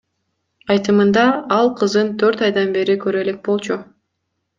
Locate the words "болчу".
3.49-3.79